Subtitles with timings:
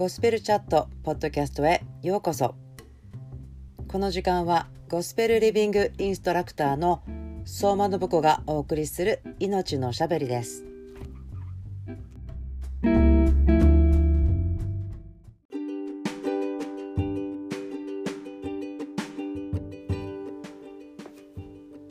[0.00, 2.54] ゴスペルチャットポッドキャストへようこそ。
[3.86, 7.02] この時間はゴスペルリビングインストラクターの
[7.44, 10.64] 相馬信子がお送りする命のしゃべりです。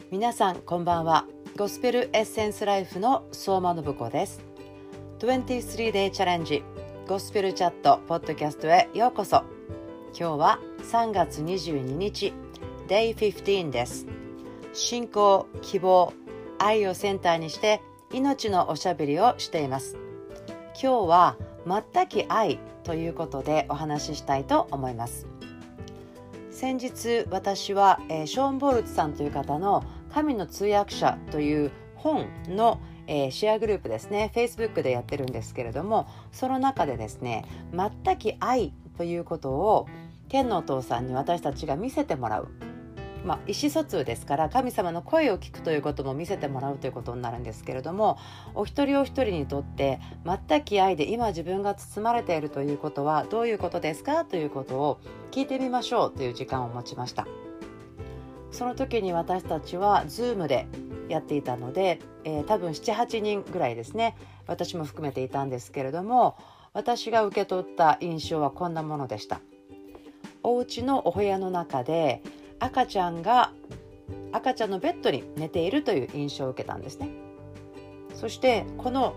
[0.09, 1.27] 皆さんこんばんは。
[1.55, 4.41] ゴスペルエッセンスライフの相馬信子です。
[5.19, 6.63] 23 day チャレンジ
[7.09, 9.37] ゴスペルチャットポッドキャストへようこそ。
[10.13, 12.33] 今日は3月22日
[12.87, 14.05] Day 15です。
[14.73, 16.13] 信仰希望
[16.59, 17.81] 愛をセンターにして
[18.13, 19.97] 命のおしゃべりをしています。
[20.79, 25.25] 今日は全き愛ということでお話ししたいと思います。
[26.51, 29.83] 先日私は、えー、ショーン・ボルツさんという方の
[30.13, 32.79] 「神の通訳者」という本の、
[33.11, 34.31] えー、シェアグループですね。
[34.35, 39.87] Facebook でやってるんですけれどもその中でですね「全き愛」ということを
[40.29, 42.47] 天のお父さんに私たちが見せてもらう。
[43.25, 48.17] まあ、意思疎通ですから神様の声を聞くということも見せてもらうということになるんですけれども
[48.55, 49.99] お一人お一人にとって
[50.47, 54.23] 全く愛で今自分が包まれているということはどういうことですか？
[54.23, 54.99] ということを
[55.31, 57.27] 聞いてみましょうという時間を持ちました。
[58.51, 60.65] その時に私たちは Zoom で
[61.09, 64.15] やっていたので、えー、多分78人ぐらいですね
[64.47, 66.37] 私も含めていたんですけれども
[66.73, 69.41] 私が受け取った印象はこんなものでした。
[70.43, 72.21] お家のお部屋の中で
[72.59, 73.51] 赤ちゃんが
[74.31, 77.09] 赤ちゃんのベッドに寝ているという印象を受けたんですね。
[78.13, 79.15] そしてこの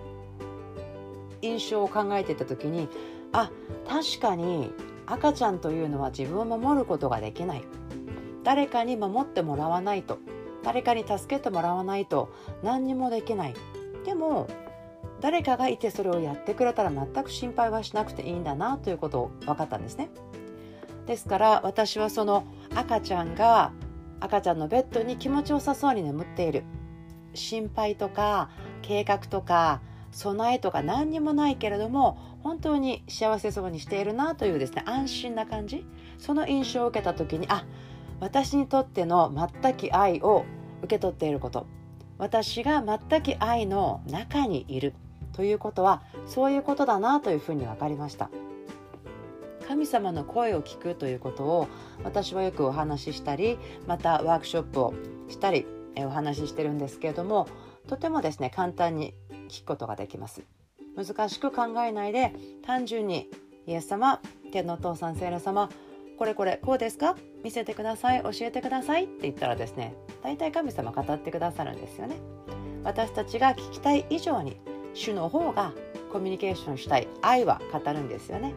[1.43, 2.89] 印象を考えていた時に
[3.33, 3.51] あ
[3.89, 4.71] 確かに
[5.07, 7.65] 赤ちゃんというのは自分を守ることができない。
[8.45, 10.19] 誰かに守ってもらわないと。
[10.63, 12.33] 誰かに助けてもらわないと
[12.63, 13.55] 何にもできない。
[14.05, 14.49] でも
[15.21, 20.11] 誰かがいてそれをやってくれたら全く心配はしなくていいんだなということを分かったんですね。
[21.07, 23.73] ですから私はその赤ちゃんが
[24.21, 26.65] 赤ちゃんのベッドに気持ちよさそうに眠っている。
[27.35, 28.51] 心配とか
[28.83, 29.81] 計画とか
[30.11, 35.87] 備えとか何にもないけれども本当に幸せそうにしているなというですね安心な感じ。
[36.19, 37.65] その印象を受けた時にあ
[38.23, 40.45] 私にとっての全く愛を
[40.79, 41.67] 受け取っていること
[42.19, 44.95] 私が全く愛の中にいる
[45.33, 48.31] ということはそういうことだなというふうに分かりました。
[49.67, 51.69] 神様の声を聞くということを
[52.05, 54.95] 私はよくお話ししたりまたワークショップを
[55.29, 55.67] したり
[55.97, 57.49] お話ししてるんですけれども
[57.89, 59.15] とてもですね簡単に
[59.49, 60.43] 聞くことができます
[60.97, 62.35] 難しく考えないで
[62.67, 63.31] 単純に
[63.67, 64.21] イエス様
[64.53, 65.71] 天のお父さん聖霊様
[66.23, 67.17] これこれこうですか？
[67.43, 68.23] 見せてください。
[68.23, 69.07] 教えてください。
[69.07, 72.15] って言ったらですね大体神様語ってくださるんですよね。
[72.85, 74.57] 私たちが聞きたい以上に
[74.95, 75.73] 主の方が
[76.13, 77.09] コミュニケーションしたい。
[77.23, 78.55] 愛は語るんですよね。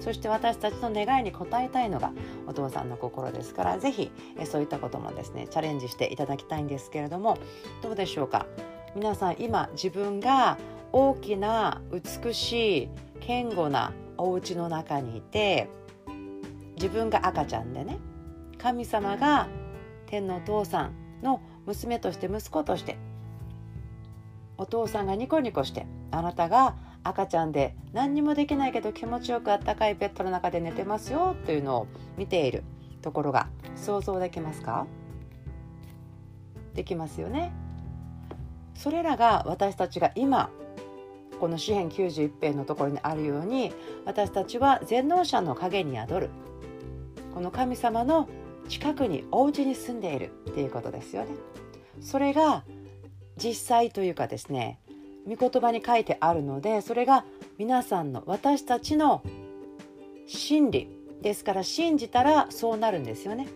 [0.00, 2.10] そして私たちの願いに応えたいのが
[2.48, 4.10] お父さんの心ですから是非
[4.44, 7.38] そういったこともですねチャレンジしていただきたいんですけれども
[7.80, 8.46] どうでしょうか？
[8.96, 10.58] 皆さん今自分が
[10.90, 12.88] 大きな美しい
[13.20, 15.68] 堅固なお家の中にいて
[16.84, 17.98] 自分が赤ちゃんでね。
[18.58, 19.48] 神様が
[20.04, 22.98] 天のお父さんの娘として息子として
[24.58, 31.86] お父さんがニコニコしてあなたが赤ちゃんで何にもできないけど気持ちよくあったかいベッドの中で寝てますよというのを
[32.18, 32.64] 見ている
[33.00, 34.86] ところが想像できますか？
[36.74, 37.50] できますよね。
[38.74, 40.50] それらが私たちが今
[41.40, 43.72] この詩篇91編のところにあるように
[44.04, 46.30] 私たちは全能者の陰に宿る。
[47.34, 48.28] この神様の
[48.68, 51.34] 近くにお家に住んでいるっていうことですよね。
[52.00, 52.64] それが
[53.36, 54.78] 実際というかですね
[55.26, 57.24] 御言葉に書いてあるのでそれが
[57.58, 59.22] 皆さんの私たちの
[60.26, 60.88] 真理
[61.22, 63.48] ですから信じたらそうなるんですよね。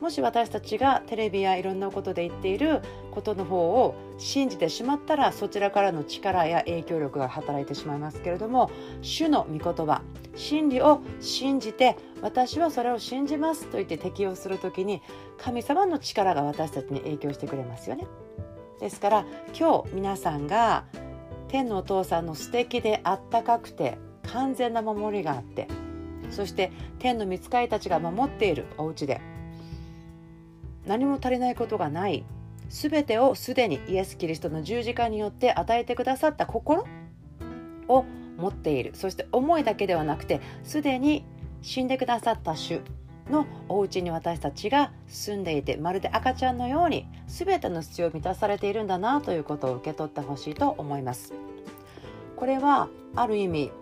[0.00, 8.70] もし私たちがテレビやいろんなことで言っていることの方を信じてしまったらそちらからの力や影響力が働いてしまいますけれども
[9.02, 10.02] 主の御言葉
[10.34, 15.02] 真理を信じて私はそれを信じますと言って適用する時に
[15.38, 18.06] 神様の力が私たちに影響してくれますよね。
[18.80, 19.26] ですから
[19.58, 20.84] 今日皆さんが
[21.48, 23.98] 天のお父さんの素敵であったかくて
[24.32, 25.68] 完全な守りがあって
[26.30, 29.20] そして天の御使いたちが守っているお家で
[30.86, 32.24] 何も足りないことがない
[32.68, 36.86] 全てをすでにイエス・キリストの十字架によって与えてくださった心
[37.88, 38.04] を
[38.36, 41.24] 持っているそして思いだけではなくてすでに
[41.62, 42.80] 死んでくださった主
[43.30, 51.32] のお家に私たちが住んでいてまるで赤ちゃんのように全ての必要を満たされているんだなということを受け取ってほしいと思います。
[52.36, 53.72] これはある意味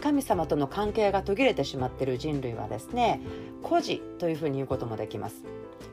[0.00, 3.20] 神様との関係が途切れてしまっている人類はですね
[3.62, 5.44] 孤児というふうに言うこともできます。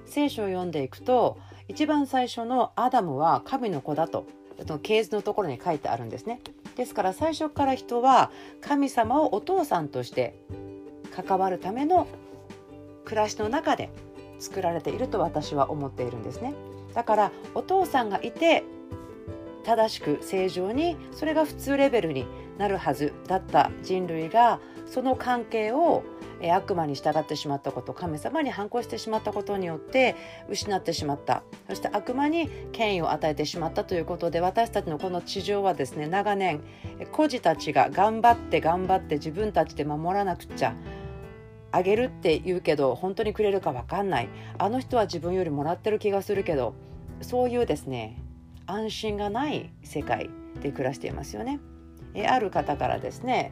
[0.06, 1.38] 聖書を読んでいくと
[1.68, 4.26] 一番最初のアダムは神の子だと
[4.82, 6.42] 系図のところに書いてあるんですね。
[6.76, 8.32] ですから最初から人は
[8.62, 10.40] 神様をお父さんとして
[11.12, 12.08] 関わるための
[13.06, 13.90] 暮らしの中で
[14.40, 16.54] 作られていると私は思っているんですね。
[16.94, 18.64] だからお父さんがいて
[19.64, 22.26] 正しく正常にそれが普通レベルに
[22.60, 26.04] なるはずだった人類がその関係を
[26.52, 30.16] 悪魔に従ってしまったこと神様に反抗してしまったことによって
[30.50, 36.62] 失ってしまったそして悪魔に権威を与えてしまったということで私たちのこの地上はですね長年
[37.12, 40.76] 孤児たちが頑張って頑張って自分たちで守らなくちゃ
[41.72, 46.74] あげるって言うけど本当にくれるか分かんないあの人は自分よりもらってる気がするけど
[47.22, 48.18] そういうですね
[48.66, 50.30] 安心がない世界
[50.62, 51.60] で暮らしていますよね。
[52.14, 53.52] えある方からですね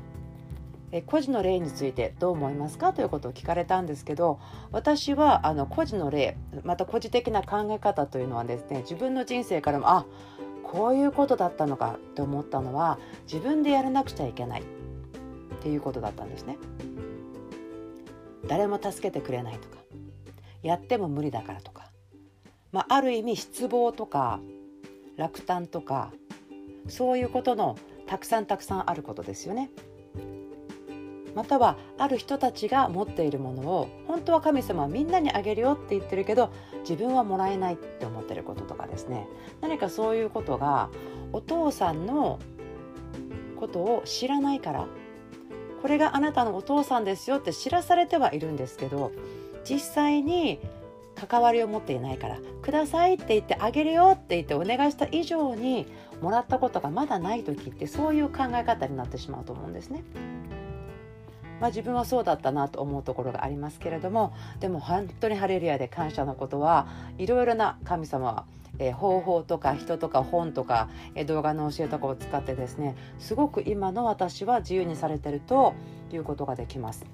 [0.92, 2.94] え孤児の霊についてどう思いますか？
[2.94, 4.40] ということを聞かれたんですけど
[4.72, 10.06] 私はあの孤児の霊また孤児的な考え方というのはですね自分の人生からもあ
[10.64, 14.66] こういうことだったのかと思ったのは自分でやらなくちゃいけないっ
[15.62, 16.58] ていうことだったんですね。
[18.48, 19.78] 誰も助けてくれないとか
[20.64, 21.92] やっても無理だからとか、
[22.72, 24.40] まあ、ある意味失望とか
[25.18, 26.12] 落胆とか
[26.88, 27.78] そういうことの
[28.08, 29.70] たくさんたくさんあることですよね。
[31.38, 39.28] またはある人たちが持っているものを本当は神様はみんなにあげるよって言ってるけど自分はもらえないって思ってることとかですね
[39.62, 40.90] 何かそういうことが
[41.34, 42.40] お父さんの
[43.60, 44.88] ことを知らないから
[45.84, 49.12] これがあなたのお父さんですよって知らされてはいるんですけど
[49.64, 50.60] 実際に
[51.14, 55.86] 関わりを持っていないから「ください」って言って「あげるよ」って言ってお願いした以上に
[56.22, 60.04] もらったことがまだない時ってそういう考え方になってしまうと思うんですね。
[61.60, 66.88] まあ、自分はそうだったなと思うところがありますけれどもでも本当にハレルヤで感謝のことは
[67.18, 68.46] いろいろな神様は
[68.80, 75.74] え方法とか人とか本とか、え動画の教えとかを使ってですねすごく今の私は自由にされてると
[76.12, 77.06] いうことができます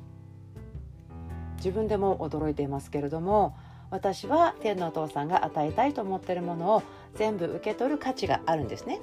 [1.57, 3.55] 自分でも驚いていますけれども
[3.89, 6.83] 私は天のお父さんが与えたいと思っているものを
[7.15, 8.99] 全部受け取る価値があるんですね。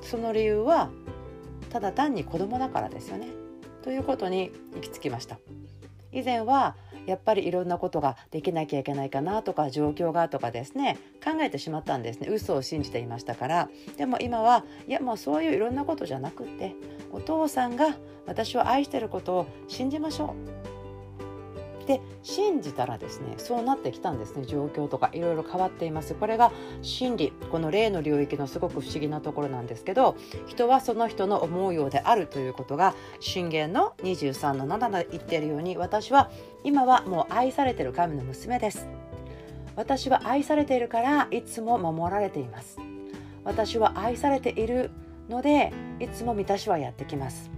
[0.00, 0.90] その理由は
[1.70, 3.28] ただ単に子供だからですよね。
[3.82, 5.38] ということに行き着きました。
[6.12, 6.76] 以前は
[7.06, 10.98] やっぱりいろんなことができなきゃいけないかなとか状況がとかですね。
[11.24, 12.28] 考えてしまったんですね。
[12.28, 13.68] 嘘を信じていましたから。
[13.96, 16.74] でも今はいやもうそういういろんなことじゃなくって
[17.12, 17.96] お父さんが
[18.26, 20.34] 私を愛してることを信じましょ
[20.72, 20.75] う。
[21.86, 24.44] で信じたらですねそうなってきたんですね。
[24.44, 26.14] 状況とかいろいろ変わっています。
[26.14, 26.52] これが
[26.82, 30.16] 真理この霊の領域のすごく不思議なところなんですけど
[30.46, 36.30] 人はその人の思うようであるということが信玄の23の7で言っているように私は
[36.64, 38.86] 今はもう愛されてる神の娘です。
[39.76, 42.78] 私は愛されているからいつも守られています。
[43.44, 44.90] 私は愛されている
[45.28, 47.50] のでいつも満たしはやってきます。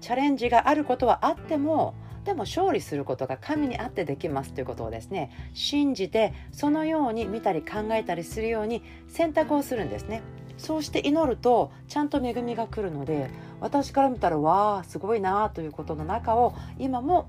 [0.00, 1.94] チャレンジがあることはあっても
[2.26, 10.22] でも勝利することが神にあってできますということをですね信じてそのように見たり考えたりするように選択をするんですね。
[10.58, 17.28] そうして祈るとちゃんと恵みが来るので私から見たらわあすごいなということの中を今も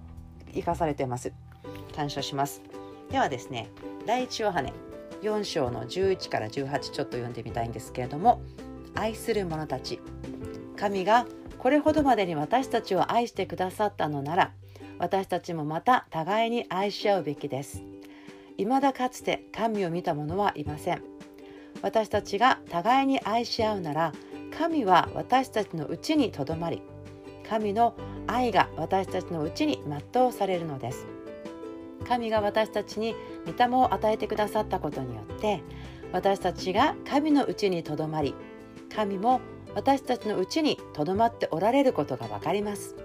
[0.54, 1.32] 生かされています。
[1.96, 2.64] 感謝します。
[3.12, 3.70] ではですね
[4.08, 4.74] 第一ヨハネ
[5.22, 8.42] 4章の11から18ちょっと読んでみたいんですけれども
[8.96, 10.00] 愛する者たち
[10.76, 11.28] 神が
[11.60, 14.52] これほどまでに私たちを愛してくださったのなら
[15.00, 17.84] 私たちもまた互いに愛し合うべきです。
[18.58, 21.04] 未だかつて神を見た者はいません。
[21.82, 24.14] 私たちが互いに愛し合うなら
[24.58, 26.82] 神は私たちのうちにとどまり
[27.48, 29.80] 神の愛が私たちのうちに
[30.14, 31.06] 全うされるのです。
[32.08, 35.62] 神が私たちに御霊を与えてくださったことによって
[36.14, 38.34] 私たちが神のうちにとどまり
[38.94, 39.42] 神も
[39.76, 42.96] 私たちのうちにとどまっておられることがわかります。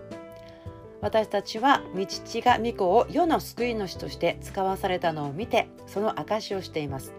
[1.02, 7.12] 私たちは道父が御子を世の救い主として使わされたのを見てその証しをしています。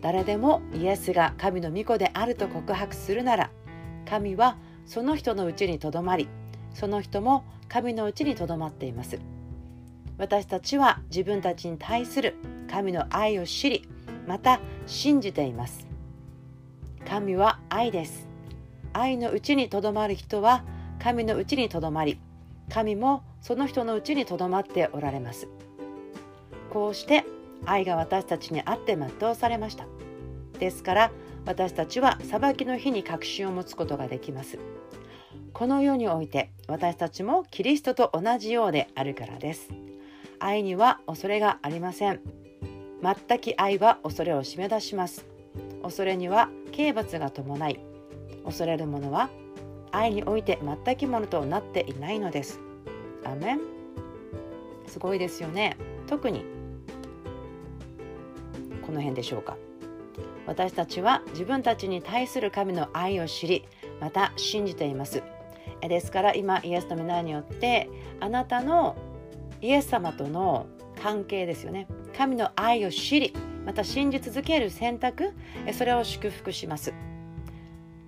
[0.00, 3.50] 誰でもイエスが神の御子であると告白するなら
[4.08, 6.28] 神はその人のうちにとどまり
[6.74, 9.18] その人も神のうちにとどまっています。
[10.16, 12.36] 私たちは自分たちに対する
[12.70, 13.88] 神の愛を知り
[14.28, 15.88] また信じています。
[17.04, 18.28] 神は愛です。
[18.92, 20.64] 愛のうちにとどまる人は
[21.00, 22.20] 神のうちにとどまり
[22.68, 25.48] 神もその人のうちにとどまっておられます。
[26.70, 27.24] こうして
[27.64, 29.86] 愛が私たちにあって全うされました。
[30.58, 31.12] ですから
[31.44, 34.58] 私たちは裁きの日に確信を持つことができます。
[35.52, 39.70] この世において私たちもキリストと同じようであるからです。
[40.38, 42.20] 愛には恐れがありません。
[43.02, 45.24] 全く愛は恐れを締め出します。
[45.82, 47.80] 恐れには刑罰が伴い
[48.44, 49.30] 恐れる者は
[49.92, 52.60] 愛において全くものとなっていないのです。
[53.24, 53.60] アメン。
[54.86, 55.76] すごいですよね。
[56.06, 56.44] 特に。
[58.84, 59.56] この辺でしょうか。
[60.46, 63.64] 私たちは自分たちに対する神の愛を知り
[64.00, 65.22] また信じています。
[65.80, 67.90] ですから今イエスの皆によって
[68.20, 68.96] あなたの
[69.60, 70.66] イエス様との
[71.02, 71.88] 関係ですよね。
[72.16, 75.32] 神の愛を知りまた信じ続ける選択
[75.72, 76.94] それを祝福します。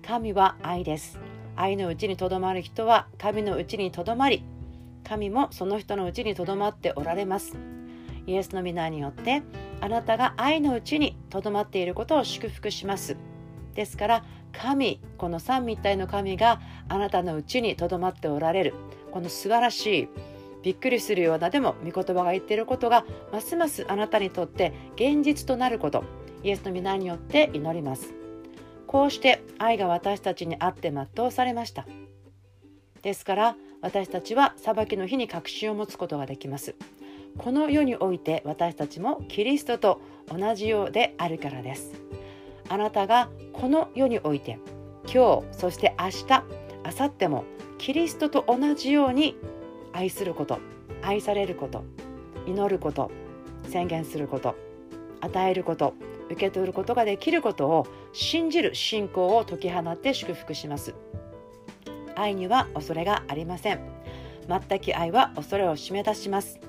[0.05, 1.19] 神は愛です。
[1.59, 4.45] 愛のうちにとどまる人は神のうちにとどまり
[5.03, 7.57] 神もその人のうちにとどまっておられます。
[8.25, 9.43] イエスの皆によって
[9.81, 13.17] あなたが愛のうちにとどまっていることを祝福します。
[13.75, 18.73] ですから神この三位一体の神があなたのうちにとどまっておられる。
[19.11, 20.07] この素晴らしい
[20.63, 26.05] びっくりするようなでも御言葉が言っていることがますますあなたにとって現実となること
[26.41, 28.18] イエスの皆によって祈ります。
[28.89, 31.85] こうして愛が私たちにあって全うされました。
[33.03, 36.73] ですから私たちは裁きの日に確信を持つことができます。
[37.37, 42.01] この世において私たちもキリストと同じようであるからです。
[42.67, 44.57] あなたがこの世において
[45.03, 46.25] 今日そして明日
[46.83, 47.43] 明後日も
[47.77, 49.37] キリストと同じように
[49.93, 50.57] 愛すること
[51.03, 51.83] 愛されること
[52.47, 53.11] 祈ること
[53.67, 54.55] 宣言すること
[55.21, 55.93] 与えること
[56.29, 60.95] 受け取ることができることを信じる信仰を解き放って祝福します。
[62.15, 63.79] 愛には恐れがありません。
[64.47, 66.59] 全く愛は恐れを締め出します。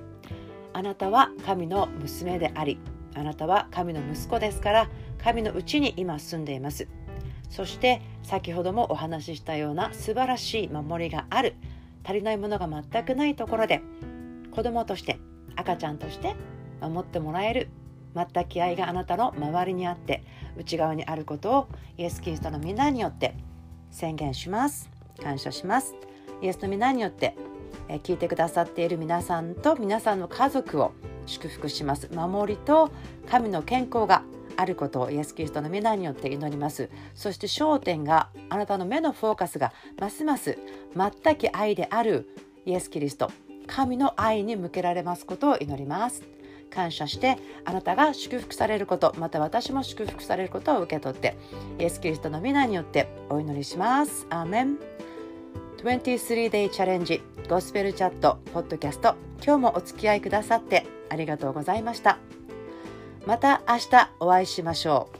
[0.73, 2.79] あなたは神の娘であり
[3.15, 4.89] あなたは神の息子ですから
[5.23, 6.89] 神のうちに今住んでいます。
[7.51, 11.57] そして先ほどもお話ししたような素晴らしい守りがある
[12.05, 13.83] 足りないものが全くないところで
[14.53, 15.19] 子供として
[15.57, 16.37] 赤ちゃんとして
[16.81, 17.69] 守ってもらえる
[18.15, 20.23] 全く愛があなたの周りにあって
[20.57, 23.35] 内側にあることをイエス・キリストの皆によって
[23.91, 24.91] 宣言します。
[25.23, 25.95] 感謝します。
[26.43, 27.37] イエスの皆によって
[28.03, 30.93] 聞いてくださっている皆さんと皆さんの家族を
[31.27, 32.09] 祝福します。
[32.13, 32.91] 守りと
[33.29, 34.23] 神の健康が
[34.57, 36.91] あることをイエス・キリストの皆によって祈ります。
[37.15, 40.59] そして焦点があなたの目のフォーカスがますます
[40.97, 42.29] 全く愛である
[42.67, 43.31] イエス・キリスト
[43.67, 46.23] 神の愛に向けられますことを祈ります。
[46.71, 51.37] 感謝してあなたが祝福されることまた私も祝福されることを受け取って
[51.79, 54.27] イエス・キリストの皆によってお祈りします。
[54.31, 54.79] アーメン。
[55.83, 59.15] 23day チャレンジゴスペルチャットポッドキャスト。
[59.43, 62.19] 今日もお付き合いくださってありがとうございました。
[63.27, 65.20] また明日お会いしましょう。